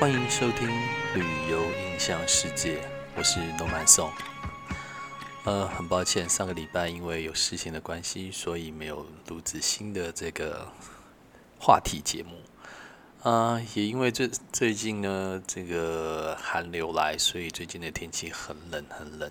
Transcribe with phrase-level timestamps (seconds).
[0.00, 0.66] 欢迎收听
[1.14, 2.76] 《旅游印象世界》，
[3.18, 4.10] 我是诺曼宋。
[5.44, 10.66] 呃，很抱歉，上个礼拜因为有事情的关系，所以没有录制新的这个
[11.58, 12.38] 话题节目。
[13.22, 19.30] 啊，也因为最最近呢，这个寒流来，所以最近的天气很冷很冷。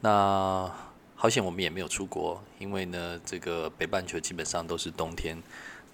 [0.00, 0.68] 那
[1.14, 5.40] 好险我们也没有出国，因为呢，这个北半球基本上都是冬天。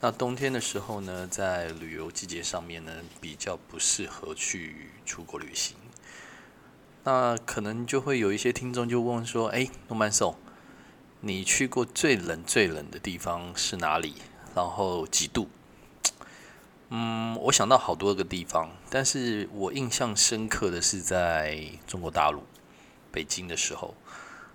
[0.04, 5.78] 那冬天的时候呢，在旅游季节上面呢，比较不适合去出国旅行。
[7.04, 10.36] 那可能就会有一些听众就问说：“哎，诺曼颂，
[11.20, 14.16] 你去过最冷最冷的地方是哪里？
[14.54, 15.48] 然后几度？”
[16.90, 22.42] 嗯，我想到好多个地方，但是我印象深刻的是在中国大陆
[23.10, 23.94] 北京的时候。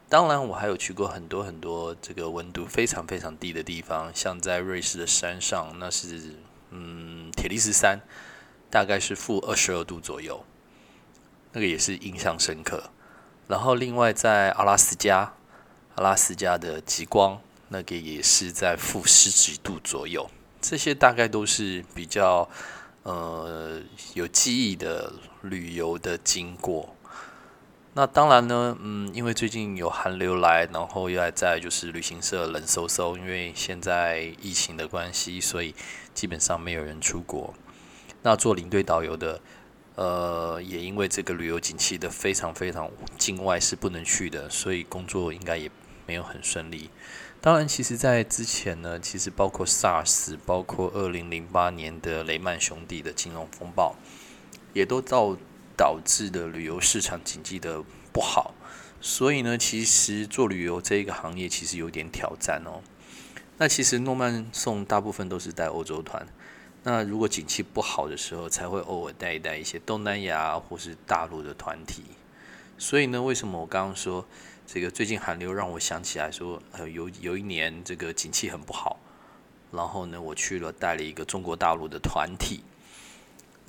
[0.09, 6.33] 当然，我还有去过很多很多这个温度非常非常低的地方，像在瑞士的山上，那是
[6.71, 7.99] 嗯铁力士山，
[8.71, 10.43] 大概是负二十二度左右，
[11.53, 12.89] 那个也是印象深刻。
[13.47, 15.31] 然后另外在阿拉斯加，
[15.93, 20.27] 阿拉斯加的极光，那个也是在负十几度左右。
[20.59, 22.49] 这些大概都是比较
[23.03, 23.79] 呃
[24.15, 25.13] 有记忆的
[25.43, 26.95] 旅游的经过。
[27.99, 35.75] 那当然呢，嗯，因为最近有寒流来，然后又还在就是旅行社冷飕飕，因为现在疫情的关系，所以
[36.13, 37.53] 基本上没有人出国。
[38.21, 39.41] 那做领队导游的，
[39.95, 45.69] 呃，也因为这个旅游景气的非常非常境外是不能去的，所以工作应该也
[46.05, 46.89] 没有很顺利。
[47.41, 53.93] 当然，其实，在之前呢，其实包括 SARS，包括二零零八年的雷曼兄弟的金融风暴，
[54.71, 55.35] 也都导
[55.79, 58.53] 导致的旅游市场经济的不好。
[58.99, 62.81] 所以呢，其实做旅游这一个行业其实有点挑战哦。
[63.57, 66.27] 那其实诺曼送大部分都是带欧洲团，
[66.83, 72.03] 那如果景气不好的时候，才会偶尔带一带一些东南亚或是大陆的团体。
[72.77, 74.25] 所以呢，为什么我刚刚说？
[74.71, 78.99] 这个最近寒流让我想起来说，呃，有有一年这个景气很不好，
[79.71, 82.61] 然后呢，我去了带了一个中国大陆的团体。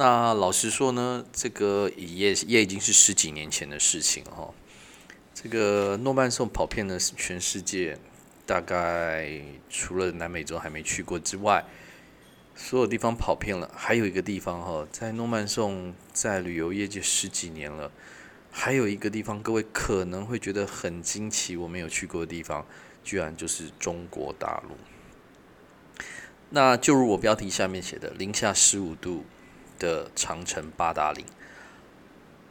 [0.00, 4.49] 那老实说呢，这个也也已经是十几年前的事情哈。
[5.34, 7.99] 这个诺曼颂跑遍了全世界，
[8.47, 11.66] 大概除了南美洲还没去过之外，
[12.55, 13.71] 所有地方跑遍了。
[13.77, 17.93] 还有一个地方哈，在诺曼颂在旅游业界十几年了。
[18.50, 22.65] 还有一个地方，各位可能会觉得很惊奇，我没有去过的地方，
[23.05, 24.75] 居然就是中国大陆。
[26.49, 29.27] 那就如我标题下面写的，零下十五度
[29.80, 31.26] 的长城八达岭。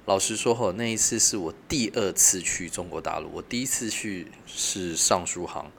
[0.06, 5.72] 老实说吼，那一次是我第二次去中国大陆，我第一次去是上书航，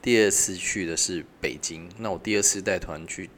[0.00, 1.90] 第二次去的是北京。
[1.98, 3.28] 那我第二次带团去，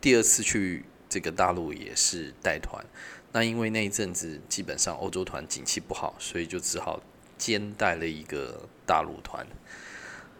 [0.00, 2.84] 第二次去这个大陆也是带团。
[3.32, 7.02] 那因为那一阵子基本上欧洲团景气不好，所以就只好
[7.36, 9.46] 兼带了一个大陆团。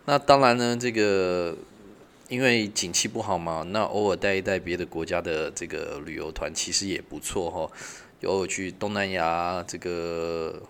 [0.06, 1.54] 那当然呢，这个
[2.30, 7.70] 因为景气不好嘛，那偶尔带一带别的国家的这个旅游团，其实也不错哈。
[8.22, 10.62] 偶尔去东南亚、这个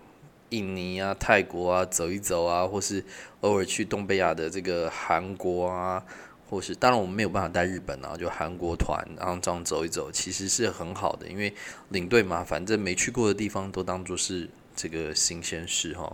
[0.49, 3.05] 印尼啊、泰国啊走一走啊，或是
[3.41, 6.03] 偶尔去东北亚的这个韩国啊。
[6.49, 11.53] 或是当然我们没有办法带日本啊，就韩国团，然后这样走一走，其实是很好的，因为
[11.91, 16.13] 领队嘛，反正没去过的地方都当做是这个新鲜事哈。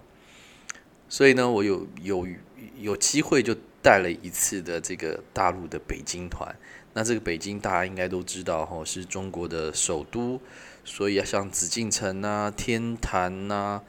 [1.09, 2.27] 所以呢，我有有
[2.79, 6.55] 有机会就带了一次的这个大陆的北京团。
[6.93, 10.39] 那这个北京大家应该都知道哈，是中国的首都，
[10.83, 13.81] 所以啊，像紫禁城啊、天坛呐。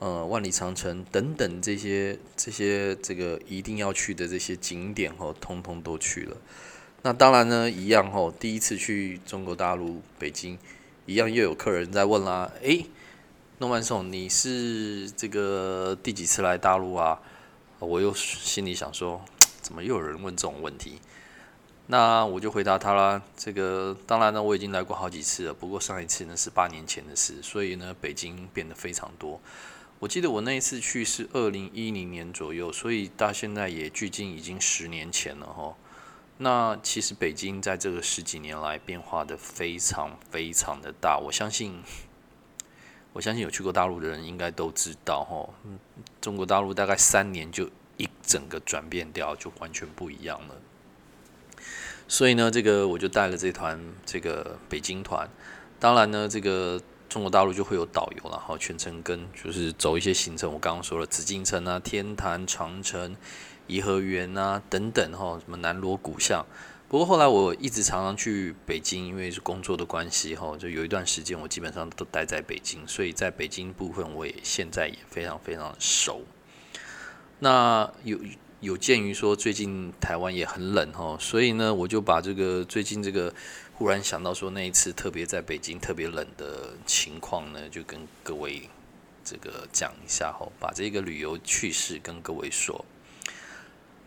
[0.00, 6.36] 呃，万里长城等等这些这些这个一定要去的这些景点哦，通通都去了。
[7.02, 10.58] 那当然呢，一样哦，第一次去中国大陆北京，
[11.06, 12.52] 一样又有客人在问啦。
[12.60, 12.84] 诶，
[13.58, 17.20] 诺曼颂，你是这个第几次来大陆啊？
[17.78, 19.24] 我又心里想说，
[19.62, 20.98] 怎么又有人问这种问题？
[21.86, 23.22] 那我就回答他啦。
[23.36, 29.40] 这个当然呢，我已经来过好几次了，不过上一次呢是八年前的事，所以呢，北京变得非常多。
[30.00, 35.76] 我记得我那一次去是二零一零年左右，所以到现在也距今已经十年前了哈。
[36.38, 41.80] 那其实北京在这个十几年来变化的非常非常的大，我相信，
[43.14, 45.48] 我相信有去过大陆的人应该都知道哈。
[46.20, 50.54] 中国大陆大概三年就一整个转变掉，就完全不一样了。
[52.06, 55.26] 所以呢，这个我就带了这团这个北京团，
[55.80, 56.78] 当然呢，这个。
[57.06, 60.52] 中国大陆就会有导游然后全程跟就是走一些行程。
[60.52, 63.14] 我刚刚说了紫禁城啊、天坛、长城、
[63.68, 66.44] 颐和园啊等等哈，什么南锣鼓巷，
[66.86, 76.22] 不过后来我一直常常去北京，因为是工作的关系哈，就有一段时间我基本上都待在北京，所以在北京部分我也现在也非常非常熟。
[77.40, 78.18] 那有
[78.60, 83.34] 有鉴于说最近台湾也很冷哈，所以呢我就把这个最近这个
[83.72, 88.68] 忽然想到说那一次特别在北京特别冷的情况呢，就跟各位
[89.24, 92.84] 这个讲一下哈，把这个旅游趣事跟各位说。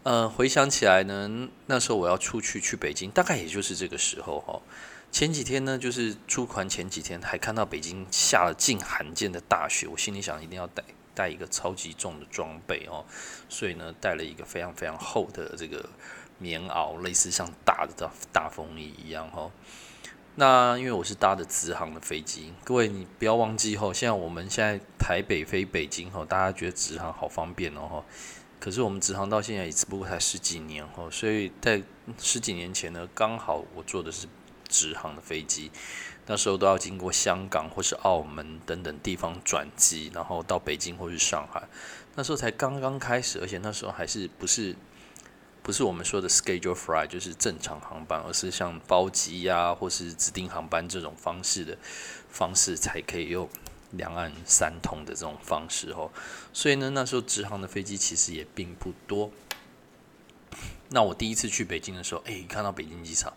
[0.03, 4.61] 呃，回想起来呢，那时候我要出去去北京，大概也就是这个时候哈。
[5.11, 10.83] 前几天呢，就是出团前几天，还看到北京下了近罕见的大雪，我心里想一定要带
[11.13, 13.03] 带一个超级重的装备哦，
[13.49, 15.89] 所以呢，带了一个非常非常厚的这个
[16.37, 19.49] 棉袄，类似像大的大大风衣一样哈。
[20.35, 28.05] 那因为我是搭的直航的飞机，各位你不要忘记哈，现在我们现在台北飞北京哈，大家觉得直航好方便哦哈。
[28.59, 31.81] 可是我们直航到现在也只不过才十几年哈，所以在
[32.17, 34.27] 十几年前呢，刚好我坐的是
[34.67, 35.71] 直航的飞机，
[36.25, 41.67] 那时候都要经过香港或是澳门等等地方转机，然后到北京或是上海，
[42.15, 44.75] 那时候才刚刚开始，而且那时候还是不是
[45.61, 51.77] 不是我们说的 schedule flight，就是正常航班，而是像包机呀或是指定航班这种方式的
[52.29, 53.47] 方式才可以用。
[53.91, 56.11] 两岸三通的这种方式哦，
[56.51, 59.31] 所以呢，那时候直航的飞机其实也并不多。
[60.89, 63.33] 那我第一次去北京的时候，哎，看到北京机场，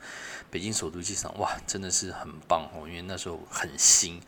[0.50, 4.20] 北京首都机场，哇，真的是很棒哦，因为那时候很新，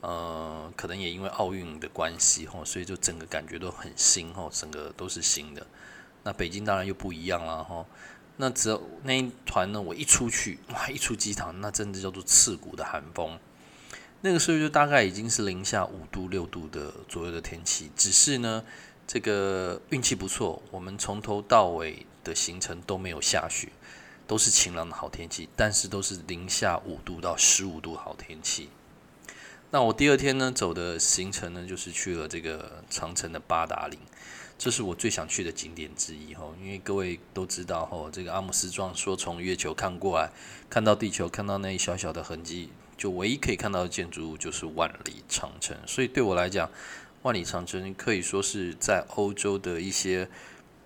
[0.00, 5.66] 呃，可能也因为奥运的关系哦，所以就整个感觉都很新哦，整个都是新的。
[6.24, 7.84] 那北京当然又不一样了哈。
[8.36, 13.38] 那只有那一团呢，我一出去，哇，一出机场，那真的叫做刺骨的寒风。
[14.20, 18.64] 那个时候就大概已经是零下五度六度的左右的天气，只是呢，
[19.06, 23.68] 这个运气不错，我们从头到尾的行程都没有下雪，
[24.26, 28.70] 都是晴朗的好天气，但是都是零下五度到十五度好天气。
[29.70, 34.00] 那我第二天呢走的行程呢，就是去了这个长城的八达岭，
[34.58, 40.32] 这是我最想去的景点之一哈，因为各位都知道哈，这个阿姆斯壮说从月球看过来，
[40.68, 42.70] 看到地球，看到那一小小的痕迹。
[42.98, 46.68] 就唯一可以看到的建筑物就是万里长城，所以对我来讲，
[47.22, 50.28] 万里长城可以说是在欧洲的一些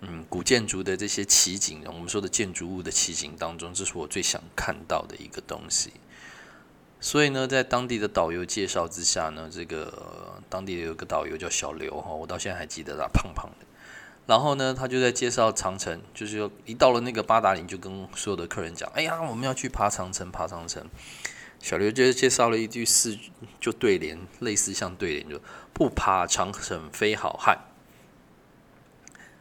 [0.01, 5.91] 嗯古建筑的这些奇景，我们说的建筑物的奇景当中，这是我最想看到的一个东西。
[7.01, 13.65] 所以呢，在当地的导游介绍之下呢，这个当地有个导游叫小刘哈，我到现在还记得他，胖胖的。
[14.25, 20.87] 然后呢，他就在介绍长城，就是一到了那个八达岭，就跟所有的客人讲：“哎呀，我们要去爬长城，爬长城。”
[21.63, 23.17] 小刘就介绍了一句四
[23.57, 27.57] 就对联，类似像对联，就不爬长城非好汉。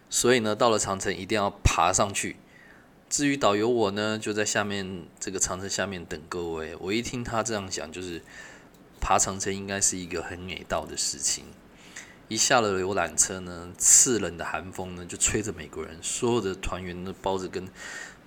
[0.09, 2.37] 所以呢，到了长城一定要爬上去。
[3.11, 6.77] 至于导游我呢，就在下面这个长城下面等各位。
[6.77, 8.23] 我一听他这样讲，就是
[9.01, 11.47] 爬长城应该是一个很美道的事情。
[12.29, 17.69] 一下了游览车呢，刺冷的寒风呢就吹着美国人，所有的团员都包着跟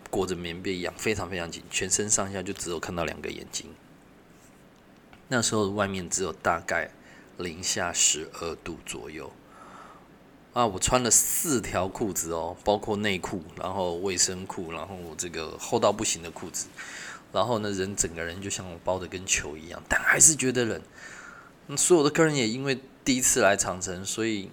[0.10, 3.68] 裹着棉被一样，非常非常紧，全身上下就只有看到两个眼睛。
[5.28, 6.92] 那时候外面只有大概
[7.38, 9.32] 零下十二度左右
[10.54, 10.66] 啊！
[10.66, 16.68] 我穿了四条裤子哦，包括内裤，然后卫生裤，然后这个厚到不行的裤子，
[17.34, 20.82] 然后呢，人整个人就像包的跟球一样，但还是觉得冷。
[21.68, 24.50] 那所有的客人也因为第一次来长城，所以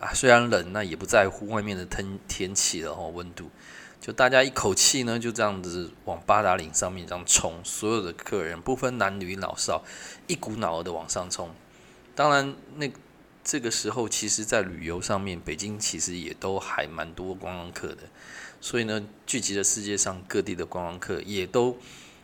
[0.00, 3.50] 啊，虽然冷，那也不在乎外面的天天气了哦，温度。
[4.00, 9.84] 就大家一口气呢，就这样子往八达岭上面这样冲，所有的客人不分男女老少，
[10.26, 11.50] 一股脑儿的往上冲。
[12.14, 12.90] 当然，那
[13.44, 18.04] 这个时候，其实在旅游上面，北京其实也都还蛮多观光客的，
[18.60, 21.76] 所以呢，聚集了世界上各地的观光客也都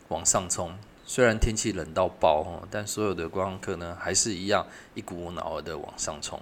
[0.09, 0.78] 往上冲。
[1.04, 6.40] 虽然天气冷到爆哦，但所有的观光客呢，还是一样一股脑儿的往上冲。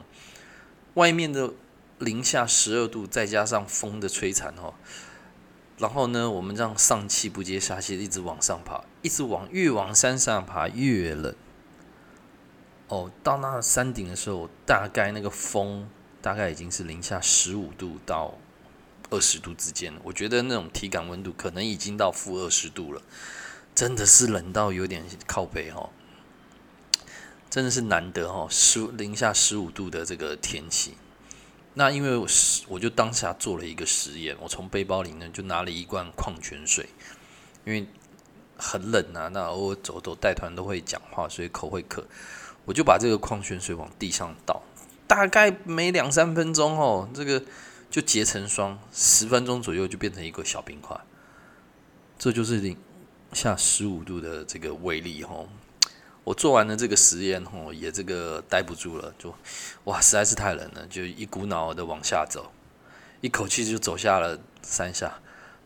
[0.94, 1.50] 外面的
[1.98, 4.74] 零下十二度，再加上风的摧残哦。
[5.82, 11.34] 然后呢，我们这样上气不接下气一直往上爬，一直往越往山上爬越冷。
[12.86, 18.38] 哦，到那山顶的时候，大概那个风大概已经是零下十五度到
[19.10, 19.92] 二十度之间。
[20.04, 23.02] 我觉得那种体感温度可能已经到负二十度了，
[23.74, 25.90] 真的是冷到有点靠背哦。
[27.50, 30.94] 真的是难得哦，十零下十五度的这个天气。
[31.74, 36.86] 那因为我是我就当下做了一个实验，我从背包里呢就拿了一罐矿泉水，
[37.64, 37.86] 因为
[38.58, 42.04] 很冷啊，那偶尔走走带团都会讲话，所以口会渴，
[42.66, 44.62] 我就把这个矿泉水往地上倒，
[45.06, 47.42] 大概没两三分钟哦，这个
[47.90, 51.00] 就结成霜，十分钟左右就变成一个小冰块，
[52.18, 52.76] 这就是零
[53.32, 55.48] 下十五度的这个威力哦。
[56.24, 59.34] 我做完了这个实验吼，也这个待不住了，就
[59.84, 62.52] 哇实在是太冷了，就一股脑的往下走，
[63.20, 65.18] 一口气就走下了山下。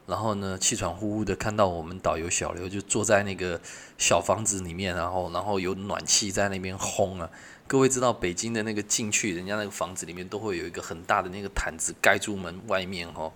[0.06, 3.60] 然后呢，气喘呼呼的看到我们导游小刘就坐在那个
[3.98, 7.28] 小房子里面，然后然后有暖气在那边烘啊。
[7.66, 13.32] 各位知道北京的那个进去，人家那个房子里面都会有一个很大的那个毯子盖住门外面哈。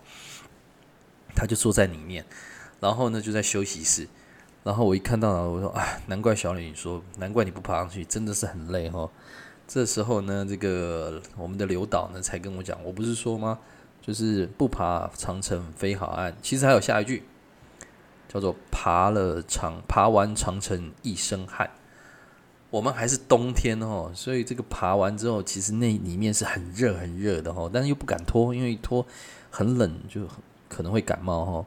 [1.35, 2.25] 他就坐在里面，
[2.79, 4.07] 然后呢就在休息室。
[4.63, 9.09] 然后我一看到，我说啊，难怪小李说，难怪你不爬上去，真的是很累哈。
[9.67, 13.57] 这时候呢，这个我们的刘导呢才跟我讲，我不是说吗？
[14.01, 16.35] 就是不爬长城非好汉。
[16.41, 17.23] 其实还有下一句，
[18.27, 21.69] 叫做爬了长爬完长城一身汗。
[22.69, 29.05] 我们还是冬天哦，所以这个爬完之后，其实那里面是很热很热的哦，但是又不敢脱，因为一脱
[29.49, 30.21] 很冷，就
[30.69, 31.65] 可能会感冒哦。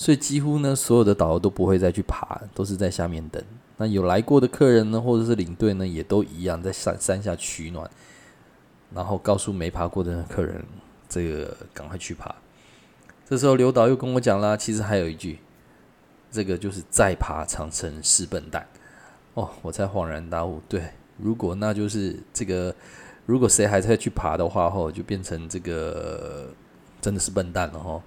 [0.00, 3.44] 所以几乎呢，所有的导游都不会再去爬，都是在下面等。
[3.76, 7.86] 那有来过的客人呢，或者是领队呢，也都一样在山山下取暖，
[8.94, 10.64] 然后告诉没爬过的客人，
[11.06, 12.34] 这个赶快去爬。
[13.28, 15.38] 这时候刘导又跟我讲啦，其实还有一句，
[16.30, 18.66] 这个就是再爬长城是笨蛋。
[19.34, 20.82] 哦，我才恍然大悟，对，
[21.18, 22.74] 如果那就是这个，
[23.26, 26.48] 如果谁还在去爬的话，吼，就变成这个
[27.02, 28.02] 真的是笨蛋了，吼。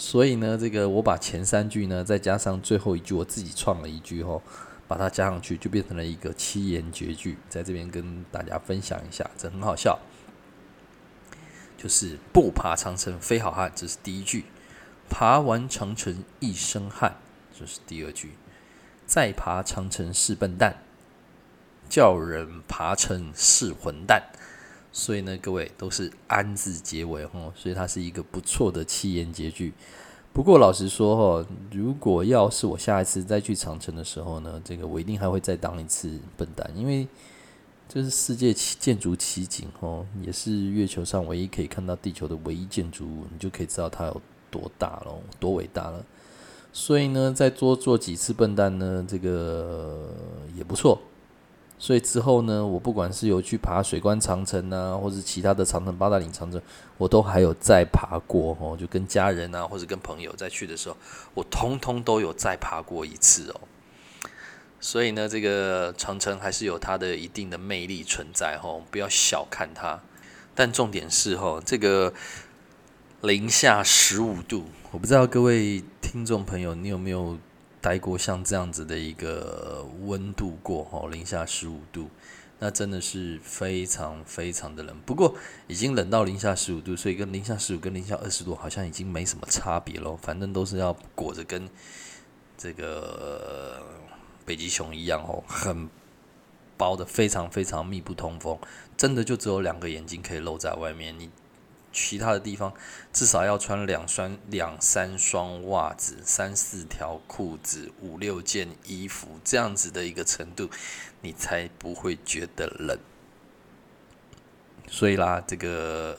[0.00, 4.40] 所以呢，这个我把前三句呢，再加上最后一句，我自己创了一句吼，
[4.86, 9.98] 把它加上去，就变成了一个七言绝句，在这边跟大家分享一下，这很好笑。
[11.76, 14.42] 就是不爬长城非好汉，这是第一句；
[15.10, 17.16] 爬完长城一身汗，
[17.58, 18.28] 这是第二句；
[19.04, 20.76] 再爬长城是笨蛋，
[21.88, 24.30] 叫人爬成是混蛋。
[24.98, 29.72] 所以呢，各位都是“安”字结尾哦，所以它是一个不错的七言绝句。
[30.32, 37.06] 不过老实说哈，如果要是我下一次再去长城的时候呢，这个我一定还会再当一次笨蛋，因为
[37.88, 46.04] 这是世界奇建筑奇景哦，也是月球上唯一可以看到地球的唯一建筑物，你就可以知道它有多大了，多伟大了。
[46.72, 50.12] 所以呢，再多做几次笨蛋呢，这个
[50.56, 51.00] 也不错。
[51.80, 56.60] 所以之后呢，我不管是有去爬水关长城啊，或者其他的长城八达岭长城，
[56.96, 58.76] 我都还有再爬过哦。
[58.76, 60.96] 就跟家人啊，或者跟朋友再去的时候，
[61.34, 63.60] 我通通都有再爬过一次哦。
[64.80, 70.00] 所以呢，这个长城还是有它的一定的魅力存在哦，不要小看它。
[70.56, 72.12] 但重点是哦，这个
[73.20, 77.38] 零下十五度，我不知道各位听众朋友，你有没有？
[77.88, 82.10] 待过像这样子的一个温度过吼，零下十五度，
[82.58, 84.94] 那真的是非常非常的冷。
[85.06, 85.34] 不过
[85.66, 90.18] 已经冷到零下十五度，所以跟零下十五跟零下二十度好像已经没什么差别喽。
[90.20, 91.66] 反正都是要裹着跟
[92.58, 93.82] 这个
[94.44, 95.88] 北极熊一样哦，很
[96.76, 98.58] 包的，非常非常密不通风，
[98.98, 101.18] 真的就只有两个眼睛可以露在外面。
[101.18, 101.30] 你。
[102.00, 102.72] 其他的地方
[103.12, 110.70] 至少要穿两双、两三双袜子、三四条裤子、五六件衣服，这样子的一个程度，
[111.22, 112.96] 你才不会觉得冷。
[114.86, 116.18] 所以啦，这个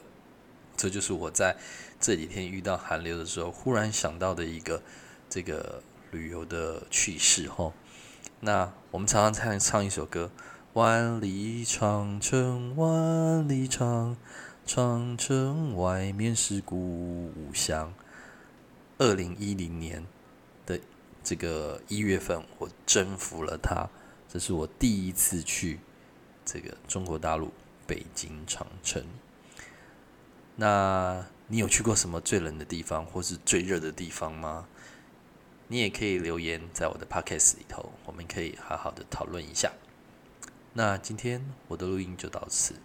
[0.75, 1.55] 这就是我在
[1.99, 4.81] 这几天遇到寒流的时候，忽然想到的一个
[5.29, 5.81] 这个
[6.11, 7.73] 旅游的趣事吼。
[8.41, 10.29] 那我们常常唱唱一首歌：
[10.73, 14.17] 万里长城万里长。
[14.71, 17.91] 长城外面是故乡。
[18.99, 20.05] 二零一零年
[20.63, 20.79] 的
[21.23, 23.89] 这个一月份，我征服了它。
[24.27, 25.79] 这是我第一次去
[26.45, 27.51] 这个中国大陆
[27.87, 29.03] 北京长城。
[30.55, 34.67] 那你有去过什么最冷的地方，或是最热的地方吗？
[35.67, 39.71] 你也可以留言在我的 podcast 里头，我们可以好好的讨论一下。
[40.73, 42.75] 那今天我的录音就到此。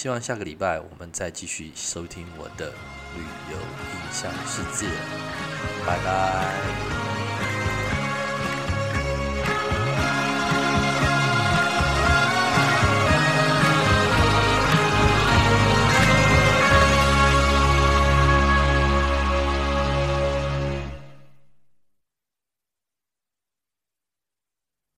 [0.00, 2.70] 希望下个礼拜我们再继续收听我的
[3.14, 4.88] 旅游印象世界，
[5.86, 6.99] 拜拜。